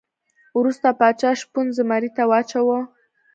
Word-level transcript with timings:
وروسته 0.59 0.87
پاچا 0.99 1.31
شپون 1.41 1.65
زمري 1.77 2.09
ته 2.15 2.23
واچاوه. 2.29 2.79